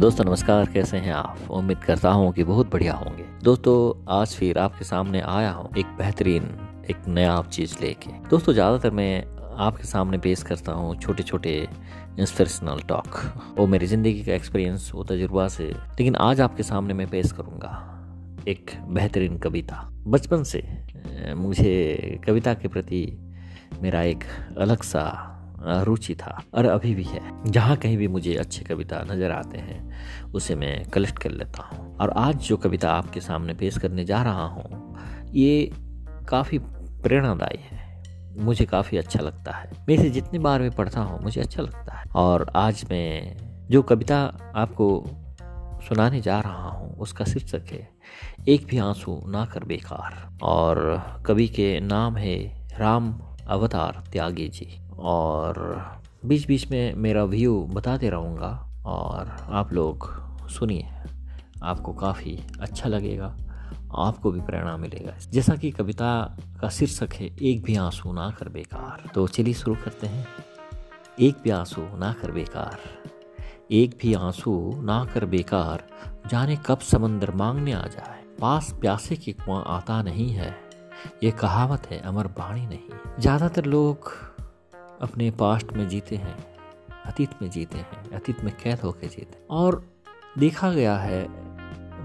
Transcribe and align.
दोस्तों, 0.00 0.24
नमस्कार, 0.24 0.66
कैसे 0.66 0.96
हैं 0.96 1.12
आप? 1.12 1.38
उम्मीद 1.50 1.78
करता 1.78 2.10
हूँ 2.10 2.32
कि 2.32 2.44
बहुत 2.44 2.70
बढ़िया 2.72 2.94
होंगे। 2.94 3.24
दोस्तों, 3.42 4.04
आज 4.14 4.28
फिर 4.28 4.58
आपके 4.58 4.84
सामने 4.84 5.20
आया 5.20 5.50
हूँ 5.50 5.70
एक 5.78 5.86
बेहतरीन, 5.98 6.42
एक 6.90 7.06
नया 7.08 7.40
चीज़ 7.42 7.74
लेके। 7.80 8.10
दोस्तों, 8.28 8.52
ज़्यादातर 8.52 8.90
मैं 8.90 9.24
आपके 9.58 9.84
सामने 9.84 10.18
पेश 10.18 10.42
करता 10.42 10.72
हूँ 10.72 10.94
छोटे 11.00 11.22
छोटे 11.22 11.54
इंस्पिरेशनल 12.18 12.80
टॉक 12.88 13.20
वो 13.58 13.66
मेरी 13.66 13.86
ज़िंदगी 13.86 14.22
का 14.24 14.32
एक्सपीरियंस 14.32 14.90
वो 14.94 15.04
तजुर्बा 15.04 15.46
से। 15.48 15.64
लेकिन 15.64 16.16
आज 16.16 16.40
आपके 16.40 16.62
सामने 16.62 16.94
मैं 16.94 17.06
पेश 17.06 17.32
करूँगा 17.32 18.44
एक 18.48 18.70
बेहतरीन 18.88 19.38
कविता। 19.38 19.82
बचपन 20.06 20.42
से 20.42 20.62
मुझे 21.34 22.20
कविता 22.26 22.54
के 22.54 22.68
प्रति 22.68 23.06
मेरा 23.82 24.02
एक 24.02 24.24
अलग 24.58 24.82
सा 24.82 25.32
रुचि 25.68 26.14
था। 26.14 26.42
और 26.54 26.66
अभी 26.66 26.94
भी 26.94 27.02
है। 27.02 27.20
जहाँ 27.46 27.76
कहीं 27.76 27.96
भी 27.96 28.08
मुझे 28.08 28.34
अच्छे 28.34 28.64
कविता 28.64 29.02
नज़र 29.02 29.30
आते 29.30 29.58
हैं, 29.58 29.92
उसे 30.34 30.54
मैं 30.54 30.84
कलेक्ट 30.84 31.18
कर 31.18 31.30
लेता 31.30 31.62
हूँ। 31.62 31.96
और 31.96 32.10
आज 32.10 32.36
जो 32.36 32.56
कविता 32.56 32.92
आपके 32.92 33.20
सामने 33.20 33.54
पेश 33.54 33.78
करने 33.78 34.04
जा 34.04 34.22
रहा 34.22 34.46
हूँ, 34.46 34.96
ये 35.34 35.72
काफ़ी 36.28 36.58
प्रेरणादायी 37.02 37.60
है। 37.60 37.86
मुझे 38.38 38.64
काफ़ी 38.64 38.98
अच्छा 38.98 39.20
लगता 39.20 39.52
है। 39.52 39.70
मैं 39.88 39.94
इसे 39.94 40.10
जितनी 40.10 40.38
बार 40.38 40.62
भी 40.62 40.70
पढ़ता 40.70 41.00
हूँ, 41.00 41.22
मुझे 41.22 41.40
अच्छा 41.40 41.62
लगता 41.62 41.94
है। 41.94 42.04
और 42.14 42.52
आज 42.56 42.84
मैं 42.90 43.36
जो 43.70 43.82
कविता 43.82 44.38
आपको 44.56 45.04
सुनाने 45.88 46.20
जा 46.20 46.40
रहा 46.40 46.68
हूँ, 46.68 46.96
उसका 46.96 47.24
शीर्षक 47.24 47.62
है, 47.72 47.88
एक 48.48 48.66
भी 48.66 48.78
आँसू 48.78 49.22
ना 49.26 49.44
कर 49.44 49.64
बेकार। 49.64 50.38
और 50.42 51.02
कवि 51.26 51.48
के 51.48 51.80
नाम 51.80 52.16
है 52.16 52.66
राम 52.78 53.20
अवतार 53.48 54.04
त्यागी 54.12 54.48
जी 54.48 54.80
और 54.98 56.00
बीच 56.24 56.46
बीच 56.46 56.70
में 56.70 56.94
मेरा 56.94 57.24
व्यू 57.24 57.62
बताते 57.64 58.10
रहूँगा 58.10 58.50
और 58.86 59.36
आप 59.50 59.72
लोग 59.72 60.08
सुनिए। 60.48 60.88
आपको 61.62 61.92
काफ़ी 61.92 62.38
अच्छा 62.60 62.88
लगेगा, 62.88 63.36
आपको 63.94 64.30
भी 64.30 64.40
प्रेरणा 64.40 64.76
मिलेगा। 64.76 65.12
जैसा 65.32 65.54
कि 65.56 65.70
कविता 65.70 66.36
का 66.60 66.68
शीर्षक 66.68 67.14
है, 67.14 67.26
एक 67.42 67.62
भी 67.62 67.76
आँसू 67.76 68.12
ना 68.12 68.30
कर 68.30 68.48
बेकार। 68.48 69.08
तो 69.14 69.26
चलिए 69.26 69.54
शुरू 69.54 69.74
करते 69.74 70.06
हैं। 70.06 70.26
एक 71.20 71.36
भी 71.44 71.50
आँसू 71.50 71.82
ना 71.98 72.12
कर 72.12 72.30
बेकार। 72.30 72.78
एक 73.72 73.98
भी 74.02 74.12
आँसू 74.14 74.80
ना 74.82 75.04
कर 75.04 75.24
बेकार, 75.24 75.82
जाने 76.30 76.56
कब 76.66 76.78
समंदर 76.78 77.30
मांगने 77.30 77.72
आ 77.72 77.86
जाए। 77.86 78.22
पास 78.40 78.72
प्यासे 78.80 79.16
की 79.16 79.32
कुआँ 79.32 79.62
आता 79.66 80.02
नहीं 80.02 80.30
है, 80.30 80.54
ये 81.24 81.30
कहावत 81.30 81.86
है 81.86 82.00
अमर 82.00 82.26
बाणी 82.28 82.66
नहीं। 82.66 83.20
ज़्यादातर 83.20 83.64
लोग 83.64 84.10
अपने 85.02 85.30
पास्ट 85.30 85.72
में 85.72 85.88
जीते 85.88 86.16
हैं, 86.16 86.36
अतीत 87.06 87.30
में 87.42 87.50
जीते 87.50 87.78
हैं, 87.78 88.10
अतीत 88.10 88.44
में 88.44 88.56
कैद 88.56 88.80
होकर 88.80 89.06
जीते 89.06 89.38
हैं। 89.38 89.46
और 89.50 89.92
देखा 90.38 90.70
गया 90.70 90.96
है 90.96 91.28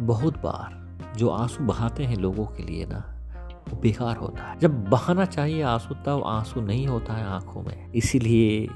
बहुत 0.05 0.37
बार, 0.37 0.97
जो 1.17 1.29
आँसू 1.29 1.63
बहाते 1.63 2.03
हैं 2.03 2.15
लोगों 2.15 2.45
के 2.45 2.63
लिए 2.63 2.85
ना, 2.85 3.15
वो 3.69 3.77
बेकार 3.77 4.15
होता 4.15 4.43
है। 4.43 4.59
जब 4.59 4.89
बहाना 4.89 5.25
चाहिए 5.25 5.61
आँसू, 5.61 5.93
तब 5.93 6.23
आँसू 6.25 6.61
नहीं 6.61 6.87
होता 6.87 7.13
है 7.13 7.25
आँखों 7.25 7.61
में। 7.61 7.91
इसीलिए 7.91 8.69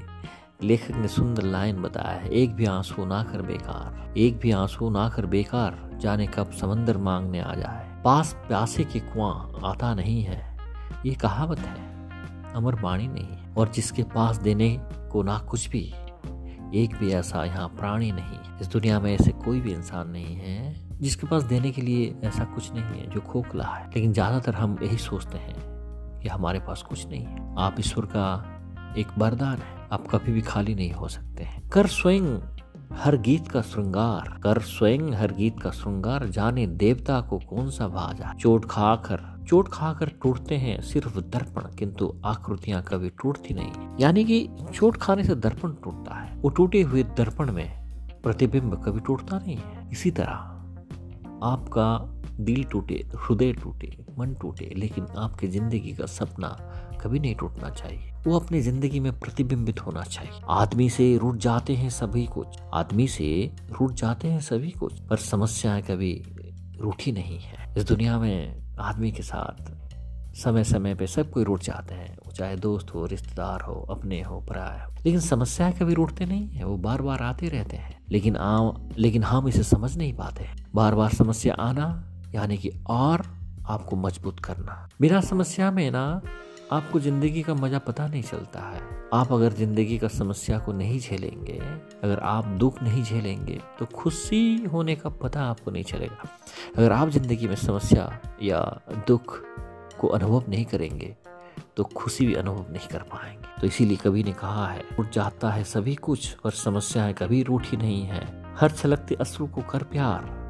लेखक 0.63 0.91
ने 0.91 1.07
सुंदर 1.07 1.43
लाइन 1.43 1.81
बताया 1.81 2.19
है, 2.19 2.29
एक 2.29 2.55
भी 2.55 2.65
आँसू 2.65 3.05
ना 3.05 3.23
कर 3.23 3.41
बेकार, 3.41 4.13
एक 4.17 4.39
भी 4.39 4.51
आँसू 4.51 4.89
ना 4.89 5.09
कर 5.09 5.25
बेकार, 5.25 5.89
जाने 5.95 6.27
कब 6.27 6.51
समंदर 6.51 6.97
मांगने 6.97 7.39
आ 7.39 7.53
जाए। 7.55 8.01
पास 8.03 8.33
प्यासे 8.47 8.83
के 8.83 8.99
कुआँ 8.99 9.61
आता 9.65 9.93
नहीं 9.95 10.23
है, 10.23 10.57
ये 11.05 11.15
कहावत 11.15 11.59
है। 11.59 11.94
अमर 12.55 12.75
बाणी 12.75 13.07
नहीं 13.07 13.53
और 13.57 13.71
जिसके 13.71 14.03
पास 14.03 14.37
देने 14.37 14.77
को 15.11 15.23
ना 15.23 15.37
कुछ 15.37 15.69
भी 15.69 15.93
एक 16.75 16.95
भी 16.95 17.11
ऐसा 17.11 17.43
यहाँ 17.45 17.67
प्राणी 17.67 18.11
नहीं 18.11 18.59
इस 18.61 18.67
दुनिया 18.67 18.99
में 18.99 19.13
ऐसे 19.13 19.31
कोई 19.31 19.61
भी 19.61 19.73
इंसान 19.73 20.09
नहीं 20.09 20.35
है 20.35 20.85
जिसके 21.01 21.27
पास 21.27 21.43
देने 21.43 21.71
के 21.71 21.81
लिए 21.81 22.15
ऐसा 22.23 22.43
कुछ 22.43 22.71
नहीं 22.71 23.01
है, 23.01 23.09
जो 23.09 23.21
खोखला 23.21 23.63
है। 23.63 23.87
लेकिन 23.87 24.13
ज़्यादातर 24.13 24.53
हम 24.53 24.77
यही 24.83 24.97
सोचते 24.97 25.37
हैं 25.37 25.55
कि 26.21 26.29
हमारे 26.29 26.59
पास 26.59 26.81
कुछ 26.81 27.07
नहीं 27.07 27.25
है। 27.25 27.55
आप 27.57 27.75
ईश्वर 27.79 28.05
का 28.05 28.95
एक 28.97 29.07
वरदान 29.17 29.57
है। 29.57 29.87
आप 29.91 30.07
कभी 30.07 30.31
भी 30.31 30.41
खाली 30.41 30.75
नहीं 30.75 30.91
हो 30.91 31.07
सकते 31.07 31.43
हैं। 31.43 31.69
कर 31.69 31.87
स्वयं 31.87 32.39
हर 32.95 33.17
गीत 33.17 33.47
का 33.47 33.61
श्रृंगार। 33.61 34.39
कर 34.43 34.61
स्वयं 34.61 35.13
हर 35.13 35.31
गीत 35.31 35.59
का 35.59 35.71
श्रृंगार। 35.71 36.27
जाने 36.27 36.67
देवता 36.67 37.21
को 37.21 37.39
कौन 37.39 37.69
सा 37.69 37.87
भाजा? 37.87 38.33
चोट 38.33 38.65
खाकर 38.65 39.34
चोट 39.47 39.69
खाकर 39.69 40.09
टूटते 40.09 40.55
हैं, 40.55 40.81
सिर्फ़ 40.81 41.19
दर्पण, 41.19 41.75
किंतु 41.75 42.15
आकृतियाँ 42.25 42.83
कभी 42.83 43.09
टूटती 43.09 43.53
नहीं। 43.53 43.71
यानी 43.99 44.25
कि 44.25 44.49
चोट 44.73 44.97
खाने 44.97 45.23
से 45.23 45.35
दर्पण 45.35 45.69
टूटता 45.69 46.15
है। 46.15 46.37
वो 46.37 46.49
टूटे 46.49 46.81
हुए 46.81 47.03
दर्पण 47.03 47.51
में 47.51 47.85
प्रतिबिंब 48.23 48.83
कभी 48.85 48.99
टूटता 48.99 49.37
नहीं 49.39 49.57
है। 49.57 49.89
इसी 49.91 50.11
तरह, 50.11 50.51
आपका 51.43 52.11
दिल 52.39 52.63
टूटे, 52.63 52.95
हृदय 53.15 53.53
टूटे, 53.53 54.05
मन 54.19 54.33
टूटे, 54.33 54.73
लेकिन 54.77 55.05
आपकी 55.17 55.47
ज़िंदगी 55.47 55.93
का 55.93 56.05
सपना 56.05 56.47
कभी 57.01 57.19
नहीं 57.19 57.35
टूटना 57.35 57.69
चाहिए। 57.69 58.11
वो 58.27 58.39
अपनी 58.39 58.61
ज़िंदगी 58.61 58.99
में 58.99 59.19
प्रतिबिंबित 59.19 59.85
होना 59.85 60.03
चाहिए। 60.03 60.41
आदमी 60.49 60.89
से 60.89 61.17
रूट 61.17 61.37
जाते 61.37 61.75
हैं 61.75 61.89
सभी 61.89 62.25
कुछ। 62.25 62.47
आदमी 62.73 63.07
से 63.07 63.51
रूट 63.71 63.93
जाते 63.93 64.27
हैं 64.27 64.39
सभी 64.39 64.71
कुछ। 64.71 64.99
पर 64.99 65.17
समस्याएँ 65.17 65.81
कभी 65.81 66.13
रूठी 66.81 67.11
नहीं 67.11 67.39
है। 67.39 67.73
इस 67.77 67.83
दुनिया 67.83 68.19
में 68.19 68.61
आदमी 68.79 69.11
के 69.11 69.23
साथ 69.23 69.85
समय 70.35 70.63
समय 70.63 70.95
पे 70.95 71.07
सब 71.07 71.31
कोई 71.31 71.43
रूट 71.43 71.61
जाते 71.61 71.93
हैं। 71.93 72.17
वो 72.25 72.31
चाहे 72.31 72.55
दोस्त 72.55 72.93
हो, 72.93 73.05
रिश्तेदार 73.05 73.61
हो, 73.61 73.73
अपने 73.73 74.21
हो, 74.21 74.41
पराया 74.41 74.85
हो। 74.85 74.91
लेकिन 74.91 75.19
समस्या 75.19 75.71
कभी 75.71 75.93
रूटते 75.93 76.25
नहीं 76.25 76.49
है। 76.49 76.63
वो 76.63 76.77
बार 76.77 77.01
बार 77.01 77.19
आते 77.19 77.47
रहते 77.47 77.77
हैं। 77.77 78.03
लेकिन 78.11 78.35
आम, 78.35 78.89
लेकिन 78.97 79.23
हम 79.23 79.47
इसे 79.47 79.63
समझ 79.63 79.97
नहीं 79.97 80.13
पाते 80.13 80.49
बार 80.75 80.95
बार 80.95 81.09
समस्या 81.09 81.53
आना, 81.53 82.11
यानी 82.35 82.57
कि 82.57 82.71
और 82.87 83.35
आपको 83.67 83.95
मज़बूत 83.95 84.39
करना। 84.39 84.89
बिना 85.01 85.21
समस्या 85.21 85.71
में 85.71 85.91
ना 85.91 86.21
आपको 86.71 86.99
ज़िंदगी 86.99 87.41
का 87.43 87.53
मज़ा 87.53 87.79
पता 87.79 88.07
नहीं 88.07 88.21
चलता 88.23 88.59
है। 88.59 88.79
आप 89.13 89.31
अगर 89.31 89.53
ज़िंदगी 89.53 89.97
का 89.97 90.07
समस्या 90.07 90.57
को 90.59 90.73
नहीं 90.73 90.99
झेलेंगे, 90.99 91.59
अगर 92.03 92.19
आप 92.19 92.45
दुख 92.59 92.81
नहीं 92.83 93.03
झेलेंगे 93.03 93.59
तो 93.79 93.85
खुशी 93.85 94.63
होने 94.73 94.95
का 94.95 95.09
पता 95.09 95.41
आपको 95.41 95.71
नहीं 95.71 95.83
चलेगा। 95.83 96.29
अगर 96.77 96.91
आप 96.91 97.09
ज़िंदगी 97.09 97.47
में 97.47 97.55
समस्या 97.55 98.09
या 98.43 98.61
दुख 99.07 99.39
को 99.99 100.07
अनुभव 100.07 100.49
नहीं 100.49 100.65
करेंगे 100.65 101.15
तो 101.77 101.83
खुशी 101.85 102.25
भी 102.25 102.33
अनुभव 102.33 102.71
नहीं 102.73 102.87
कर 102.87 103.03
पाएँगे। 103.03 103.61
तो 103.61 103.67
इसीलिए 103.67 103.97
कवि 103.97 104.23
ने 104.23 104.31
कहा 104.33 104.67
है, 104.67 104.83
उठ 104.99 105.11
जाता 105.11 105.49
है 105.49 105.63
सभी 105.63 105.95
कुछ, 105.97 106.29
पर 106.33 106.51
समस्याएँ 106.51 107.13
कभी 107.13 107.43
रूठी 107.43 107.77
नहीं 107.77 108.01
है। 108.03 108.23
हर 108.57 108.71
छलकते 108.71 109.15
अश्रु 109.15 109.47
को 109.47 109.61
कर 109.61 109.83
प्यार। 109.83 110.44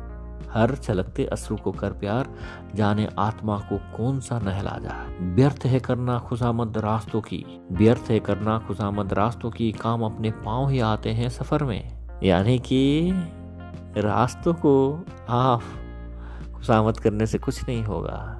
हर 0.51 0.75
छलकते 0.75 1.25
अश्रु 1.25 1.57
को 1.57 1.71
कर 1.71 1.93
प्यार, 1.93 2.27
जाने 2.75 3.07
आत्मा 3.19 3.57
को 3.69 3.77
कौन 3.97 4.19
सा 4.19 4.39
नहला 4.39 4.77
जाए 4.81 5.33
व्यर्थ 5.35 5.65
है 5.65 5.79
करना 5.79 6.17
खुशामद 6.19 6.77
रास्तों 6.77 7.21
की। 7.21 7.43
व्यर्थ 7.71 8.09
है 8.09 8.19
करना 8.19 8.57
खुशामद 8.59 9.13
रास्तों 9.13 9.51
की, 9.51 9.71
काम 9.71 10.03
अपने 10.03 10.31
पाँव 10.31 10.69
ही 10.69 10.79
आते 10.79 11.09
हैं 11.09 11.29
सफ़र 11.29 11.63
में। 11.63 12.21
यानी 12.23 12.57
कि 12.59 13.11
रास्तों 13.97 14.53
को 14.55 15.05
आप 15.29 15.61
खुशामद 16.55 16.97
करने 16.97 17.25
से 17.25 17.37
कुछ 17.37 17.63
नहीं 17.63 17.83
होगा। 17.83 18.39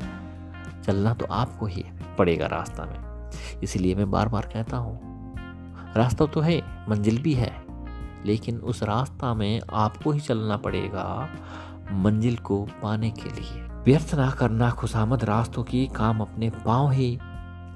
चलना 0.85 1.13
तो 1.13 1.25
आपको 1.31 1.66
ही 1.66 1.85
पड़ेगा 2.17 2.47
रास्ता 2.47 2.85
में। 2.85 3.29
इसलिए 3.63 3.95
मैं 3.95 4.09
बार 4.11 4.29
बार 4.29 4.50
कहता 4.53 4.78
हूँ, 4.78 5.00
रास्ता 5.95 6.25
तो 6.25 6.41
है, 6.41 6.61
मंजिल 6.89 7.22
भी 7.22 7.34
है, 7.34 7.51
लेकिन 8.25 8.57
उस 8.59 8.81
रास्ता 8.84 9.34
में 9.34 9.61
आपको 9.73 10.11
ही 10.11 10.19
चलना 10.19 10.57
पड़ेगा। 10.57 11.05
मंजिल 11.91 12.38
को 12.38 12.68
पाने 12.84 13.12
के 13.12 13.29
लिए। 13.29 13.62
व्यर्थ 13.85 14.13
ना 14.16 14.29
करना 14.31 14.69
खुशामद 14.72 15.23
रास्तों 15.23 15.63
की 15.63 15.88
काम 15.88 16.19
अपने 16.19 16.50
पाँव 16.50 16.91
ही 16.91 17.18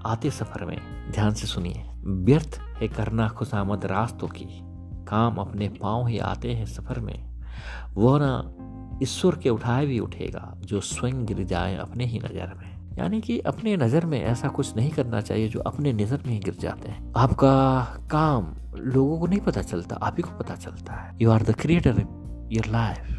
आते 0.06 0.32
सफ़र 0.32 0.66
में। 0.66 0.78
ध्यान 1.12 1.34
से 1.34 1.48
सुनिए। 1.48 1.84
व्यर्थ 2.06 2.60
है 2.82 2.88
करना 2.88 3.28
खुशामद 3.28 3.86
रास्तों 3.86 4.28
की 4.28 4.46
काम 5.08 5.36
अपने 5.36 5.70
पाँव 5.70 6.08
ही 6.08 6.18
आते 6.20 6.54
हैं 6.54 6.66
सफ़र 6.66 7.00
में। 7.00 7.30
वह 7.98 8.20
ना 8.20 8.56
ईश्वर 9.04 9.36
के 9.36 9.50
उठाए 9.50 9.86
भी 9.86 10.00
उठेगा 10.00 10.54
जो 10.60 10.82
स्वयं 10.82 11.26
गिर 11.26 11.44
जाए 11.44 11.76
अपने 11.76 12.06
ही 12.06 12.20
नज़र 12.20 12.54
में। 12.54 12.98
यानी 12.98 13.22
कि 13.22 13.40
अपने 13.40 13.76
नज़र 13.78 14.06
में 14.06 14.22
ऐसा 14.22 14.48
कुछ 14.48 14.76
नहीं 14.76 14.90
करना 14.90 15.22
चाहिए 15.22 15.48
जो 15.48 15.60
अपने 15.60 15.94
नज़र 15.94 16.24
में 16.26 16.34
ही 16.34 16.40
गिर 16.40 16.56
जाते 16.60 16.90
हैं। 16.90 17.14
आपका 17.18 17.82
काम 18.12 18.54
लोगों 18.76 19.20
को 19.20 19.28
नहीं 19.28 19.40
पता 19.40 19.62
चलता, 19.62 19.96
आप 19.96 20.16
ही 20.18 20.24
को 20.24 20.32
पता 20.32 20.56
चलता 20.56 20.94
है। 20.94 21.18
You 21.22 21.32
are 21.32 21.44
the 21.44 21.56
creator 21.56 22.00
in 22.00 22.48
your 22.52 22.66
life 22.66 23.19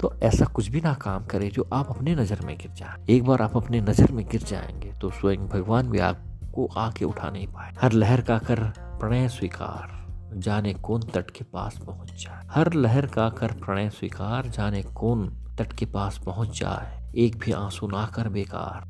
तो 0.00 0.12
ऐसा 0.22 0.44
कुछ 0.44 0.68
भी 0.68 0.80
ना 0.80 0.92
काम 0.94 1.24
करे 1.24 1.48
जो 1.48 1.68
आप 1.72 1.90
अपने 1.90 2.14
नज़र 2.14 2.40
में 2.40 2.56
गिर 2.58 2.72
जाए। 2.72 3.04
एक 3.10 3.24
बार 3.24 3.42
आप 3.42 3.56
अपने 3.56 3.80
नज़र 3.80 4.12
में 4.12 4.24
गिर 4.28 4.42
जाएँगे 4.42 4.92
तो 4.92 5.10
स्वयं 5.10 5.46
भगवान 5.48 5.90
भी 5.90 5.98
आपको 5.98 6.66
आके 6.76 7.04
उठा 7.04 7.30
नहीं 7.30 7.46
पाए। 7.46 7.72
हर 7.80 7.92
लहर 7.92 8.20
का 8.20 8.38
कर 8.38 8.60
प्रणय 9.00 9.28
स्वीकार, 9.28 9.94
जाने 10.34 10.72
कौन 10.74 11.02
तट 11.14 11.30
के 11.30 11.44
पास 11.44 11.78
पहुँच 11.86 12.12
जाए। 12.24 12.46
हर 12.50 12.72
लहर 12.72 13.06
का 13.06 13.28
कर 13.28 13.52
प्रणय 13.54 13.88
स्वीकार, 13.90 14.46
जाने 14.46 14.82
कौन 14.82 15.28
तट 15.58 15.72
के 15.72 15.86
पास 15.86 16.20
पहुँच 16.26 16.58
जाए। 16.60 17.12
एक 17.16 17.38
भी 17.38 17.52
आँसू 17.52 17.86
ना 17.86 18.04
कर 18.06 18.28
बेकार, 18.28 18.88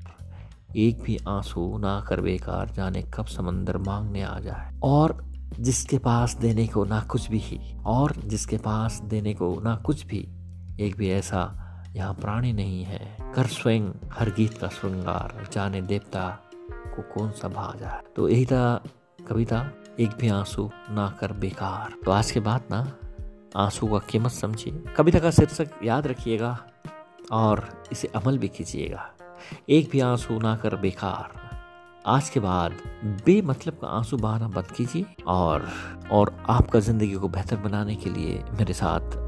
एक 0.76 1.02
भी 1.02 1.18
आँसू 1.28 1.78
ना 1.78 2.00
कर 2.08 2.20
बेकार, 2.20 2.70
जाने 2.70 3.02
कब 3.14 3.26
समंदर 3.26 3.78
मांगने 3.78 4.22
आ 4.22 4.38
जाए। 4.38 4.78
और 4.82 5.24
जिसके 5.60 5.98
पास 5.98 6.34
देने 6.34 6.66
को 6.66 6.84
ना 6.84 7.00
कुछ 7.00 7.28
भी 7.30 7.38
ही 7.38 7.60
और 7.86 8.12
जिसके 8.24 8.56
पास 8.56 9.00
देने 9.04 9.34
को 9.34 9.54
ना 9.64 9.74
कुछ 9.76 10.06
भी 10.06 10.26
एक 10.80 10.96
भी 10.96 11.10
ऐसा 11.10 11.40
यहाँ 11.96 12.14
प्राणी 12.14 12.52
नहीं 12.52 12.82
है। 12.84 12.98
कर 13.34 13.46
स्वयं, 13.46 13.88
हर 14.12 14.30
गीत 14.30 14.58
का 14.58 14.68
श्रृंगार, 14.68 15.48
जाने 15.52 15.80
देवता 15.82 16.28
को 16.96 17.02
कौन 17.14 17.30
सा 17.30 17.48
भा 17.48 17.72
जाए 17.80 18.02
तो 18.16 18.28
यही 18.28 18.44
था 18.46 18.82
कविता, 19.28 19.64
एक 20.00 20.16
भी 20.20 20.28
आँसू 20.28 20.70
ना 20.90 21.08
कर 21.20 21.32
बेकार। 21.34 21.94
तो 22.04 22.10
आज 22.10 22.30
के 22.30 22.40
बाद 22.40 22.64
ना, 22.70 22.80
आँसू 23.56 23.86
का 23.86 23.98
कीमत 24.10 24.32
समझिए। 24.32 24.82
कविता 24.96 25.18
का 25.18 25.30
शीर्षक 25.30 25.70
याद 25.84 26.06
रखिएगा 26.06 26.58
और 27.32 27.68
इसे 27.92 28.10
अमल 28.16 28.38
भी 28.38 28.48
कीजिएगा। 28.48 29.08
एक 29.70 29.90
भी 29.90 30.00
आँसू 30.02 30.38
ना 30.38 30.56
कर 30.56 30.76
बेकार। 30.76 31.44
आज 32.06 32.28
के 32.30 32.40
बाद 32.40 32.72
बेमतलब 33.26 33.78
का 33.80 33.88
आँसू 33.88 34.16
बहाना 34.16 34.48
बंद 34.48 34.70
कीजिए 34.76 35.06
और 35.26 35.68
और 36.12 36.36
आपका 36.50 36.80
ज़िंदगी 36.80 37.14
को 37.14 37.28
बेहतर 37.28 37.56
बनाने 37.60 37.96
के 37.96 38.10
लिए 38.10 38.42
मेरे 38.58 38.74
साथ। 38.74 39.24